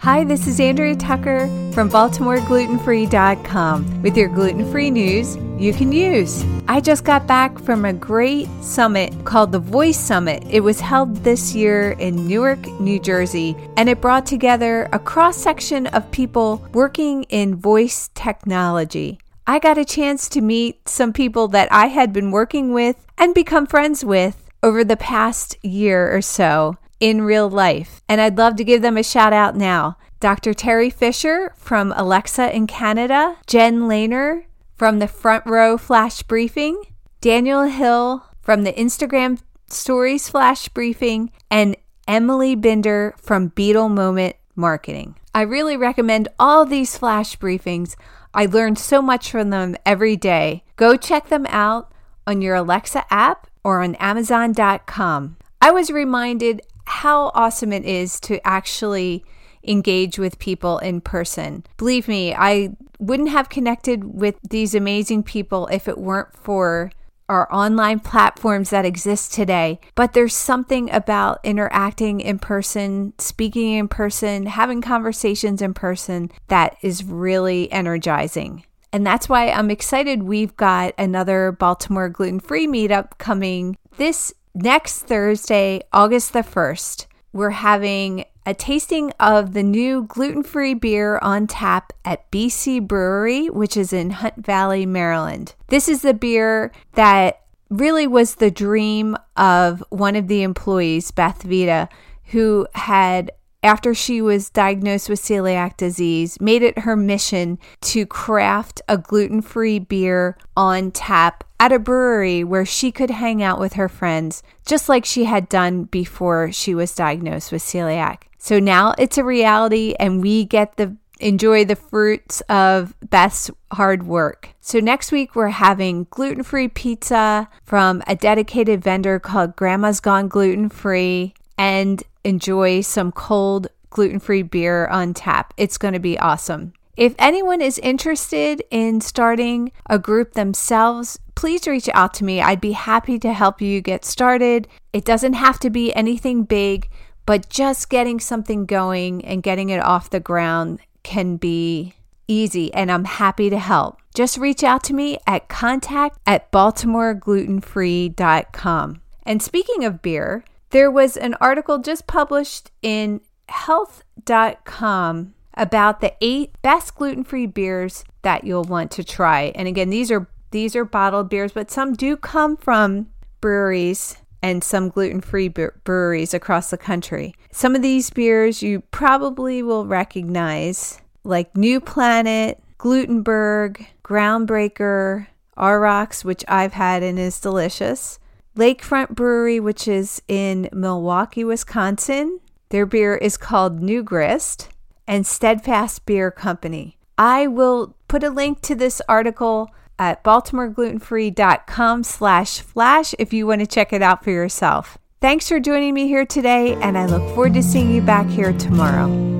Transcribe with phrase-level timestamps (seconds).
[0.00, 6.42] Hi, this is Andrea Tucker from BaltimoreGlutenFree.com with your gluten free news you can use.
[6.66, 10.42] I just got back from a great summit called the Voice Summit.
[10.48, 15.36] It was held this year in Newark, New Jersey, and it brought together a cross
[15.36, 19.18] section of people working in voice technology.
[19.46, 23.34] I got a chance to meet some people that I had been working with and
[23.34, 28.02] become friends with over the past year or so in real life.
[28.08, 29.96] And I'd love to give them a shout out now.
[30.20, 30.52] Dr.
[30.52, 34.44] Teri Fisher from Alexa in Canada, Jen Lehner
[34.76, 36.82] from the Front Row Flash Briefing,
[37.20, 41.76] Daniel Hill from the Instagram Stories Flash Briefing, and
[42.06, 45.16] Emily Binder from Beetle Moment Marketing.
[45.34, 47.94] I really recommend all these flash briefings.
[48.34, 50.64] I learned so much from them every day.
[50.76, 51.92] Go check them out
[52.26, 55.36] on your Alexa app or on Amazon.com.
[55.62, 59.24] I was reminded how awesome it is to actually
[59.66, 61.64] engage with people in person.
[61.76, 66.90] Believe me, I wouldn't have connected with these amazing people if it weren't for
[67.28, 69.78] our online platforms that exist today.
[69.94, 76.76] But there's something about interacting in person, speaking in person, having conversations in person that
[76.82, 78.64] is really energizing.
[78.92, 85.02] And that's why I'm excited we've got another Baltimore gluten free meetup coming this next
[85.02, 87.06] Thursday, August the 1st.
[87.32, 93.48] We're having a tasting of the new gluten free beer on tap at BC Brewery,
[93.48, 95.54] which is in Hunt Valley, Maryland.
[95.68, 101.42] This is the beer that really was the dream of one of the employees, Beth
[101.42, 101.88] Vita,
[102.26, 103.30] who had
[103.62, 109.42] after she was diagnosed with celiac disease, made it her mission to craft a gluten
[109.42, 114.42] free beer on tap at a brewery where she could hang out with her friends,
[114.64, 118.22] just like she had done before she was diagnosed with celiac.
[118.38, 124.06] So now it's a reality, and we get the enjoy the fruits of Beth's hard
[124.06, 124.54] work.
[124.62, 130.70] So next week we're having gluten-free pizza from a dedicated vendor called Grandma's Gone Gluten
[130.70, 135.52] Free and enjoy some cold gluten-free beer on tap.
[135.56, 136.72] It's going to be awesome.
[136.96, 142.40] If anyone is interested in starting a group themselves, please reach out to me.
[142.40, 144.68] I'd be happy to help you get started.
[144.92, 146.88] It doesn't have to be anything big
[147.30, 151.94] but just getting something going and getting it off the ground can be
[152.26, 154.00] easy, and I'm happy to help.
[154.14, 159.00] Just reach out to me at contact at baltimoreglutenfree.com.
[159.24, 166.52] And speaking of beer, there was an article just published in health.com about the eight
[166.62, 169.52] best gluten-free beers that you'll want to try.
[169.54, 173.08] And again, these are these are bottled beers, but some do come from
[173.40, 177.34] breweries and some gluten free breweries across the country.
[177.52, 185.26] Some of these beers you probably will recognize, like New Planet, Glutenberg, Groundbreaker,
[185.56, 188.18] Aurochs, which I've had and is delicious,
[188.56, 192.40] Lakefront Brewery, which is in Milwaukee, Wisconsin.
[192.70, 194.68] Their beer is called New Grist,
[195.06, 196.96] and Steadfast Beer Company.
[197.18, 203.60] I will put a link to this article at baltimoreglutenfree.com slash flash if you want
[203.60, 204.98] to check it out for yourself.
[205.20, 208.54] Thanks for joining me here today, and I look forward to seeing you back here
[208.54, 209.39] tomorrow.